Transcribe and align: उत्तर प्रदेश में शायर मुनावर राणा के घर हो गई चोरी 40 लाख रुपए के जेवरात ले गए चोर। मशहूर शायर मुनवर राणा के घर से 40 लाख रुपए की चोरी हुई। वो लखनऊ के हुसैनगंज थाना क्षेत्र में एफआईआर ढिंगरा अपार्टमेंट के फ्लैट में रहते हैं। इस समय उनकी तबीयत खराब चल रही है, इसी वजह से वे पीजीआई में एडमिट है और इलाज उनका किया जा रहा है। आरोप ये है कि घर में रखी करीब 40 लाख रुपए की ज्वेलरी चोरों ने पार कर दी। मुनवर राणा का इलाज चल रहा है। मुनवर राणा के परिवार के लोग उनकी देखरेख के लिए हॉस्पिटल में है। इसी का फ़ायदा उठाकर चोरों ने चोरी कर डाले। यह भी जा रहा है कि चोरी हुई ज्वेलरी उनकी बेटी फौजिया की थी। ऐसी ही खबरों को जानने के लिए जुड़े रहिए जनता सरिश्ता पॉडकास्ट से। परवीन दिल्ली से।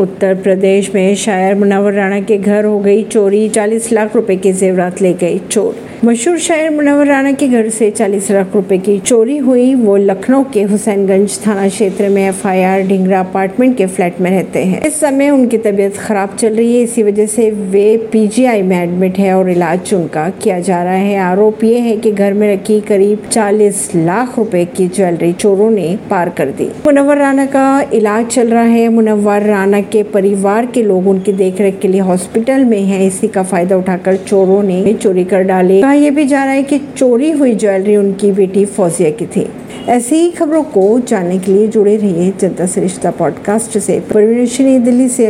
उत्तर 0.00 0.34
प्रदेश 0.34 0.90
में 0.94 1.14
शायर 1.16 1.54
मुनावर 1.54 1.92
राणा 1.92 2.20
के 2.20 2.36
घर 2.38 2.64
हो 2.64 2.78
गई 2.78 3.02
चोरी 3.02 3.48
40 3.48 3.92
लाख 3.92 4.16
रुपए 4.16 4.36
के 4.36 4.52
जेवरात 4.52 5.00
ले 5.02 5.12
गए 5.12 5.38
चोर। 5.50 5.74
मशहूर 6.04 6.38
शायर 6.38 6.70
मुनवर 6.70 7.06
राणा 7.06 7.30
के 7.32 7.46
घर 7.48 7.68
से 7.68 7.90
40 7.90 8.30
लाख 8.30 8.54
रुपए 8.54 8.76
की 8.78 8.98
चोरी 8.98 9.36
हुई। 9.36 9.74
वो 9.74 9.96
लखनऊ 9.96 10.44
के 10.44 10.62
हुसैनगंज 10.62 11.38
थाना 11.46 11.68
क्षेत्र 11.68 12.08
में 12.08 12.28
एफआईआर 12.28 12.82
ढिंगरा 12.82 13.20
अपार्टमेंट 13.20 13.76
के 13.76 13.86
फ्लैट 13.86 14.20
में 14.20 14.30
रहते 14.30 14.64
हैं। 14.64 14.82
इस 14.82 15.00
समय 15.00 15.30
उनकी 15.30 15.58
तबीयत 15.58 15.96
खराब 15.96 16.36
चल 16.36 16.54
रही 16.54 16.76
है, 16.76 16.82
इसी 16.82 17.02
वजह 17.02 17.26
से 17.26 17.50
वे 17.50 17.96
पीजीआई 18.12 18.62
में 18.62 18.76
एडमिट 18.76 19.18
है 19.18 19.32
और 19.34 19.50
इलाज 19.50 19.94
उनका 19.94 20.28
किया 20.42 20.58
जा 20.60 20.82
रहा 20.82 20.92
है। 20.92 21.16
आरोप 21.18 21.64
ये 21.64 21.78
है 21.78 21.96
कि 21.96 22.12
घर 22.12 22.32
में 22.32 22.52
रखी 22.54 22.80
करीब 22.80 23.28
40 23.32 23.90
लाख 23.96 24.38
रुपए 24.38 24.64
की 24.64 24.88
ज्वेलरी 24.88 25.32
चोरों 25.32 25.70
ने 25.70 25.98
पार 26.10 26.28
कर 26.28 26.50
दी। 26.50 26.68
मुनवर 26.86 27.18
राणा 27.18 27.46
का 27.46 27.66
इलाज 27.92 28.26
चल 28.26 28.48
रहा 28.48 28.62
है। 28.62 28.88
मुनवर 28.88 29.42
राणा 29.42 29.80
के 29.80 30.02
परिवार 30.02 30.66
के 30.66 30.82
लोग 30.82 31.08
उनकी 31.08 31.32
देखरेख 31.32 31.78
के 31.78 31.88
लिए 31.88 32.00
हॉस्पिटल 32.00 32.64
में 32.64 32.80
है। 32.82 33.06
इसी 33.06 33.28
का 33.28 33.42
फ़ायदा 33.42 33.76
उठाकर 33.76 34.16
चोरों 34.16 34.62
ने 34.62 34.94
चोरी 34.94 35.24
कर 35.24 35.42
डाले। 35.42 35.82
यह 35.96 36.10
भी 36.10 36.24
जा 36.24 36.44
रहा 36.44 36.54
है 36.54 36.62
कि 36.62 36.78
चोरी 36.78 37.30
हुई 37.30 37.54
ज्वेलरी 37.54 37.96
उनकी 37.96 38.32
बेटी 38.32 38.64
फौजिया 38.64 39.10
की 39.10 39.26
थी। 39.26 39.48
ऐसी 39.88 40.16
ही 40.16 40.30
खबरों 40.30 40.62
को 40.62 41.00
जानने 41.00 41.38
के 41.38 41.52
लिए 41.52 41.68
जुड़े 41.68 41.96
रहिए 41.96 42.32
जनता 42.40 42.66
सरिश्ता 42.66 43.10
पॉडकास्ट 43.10 43.78
से। 43.78 44.00
परवीन 44.00 44.84
दिल्ली 44.84 45.08
से। 45.08 45.24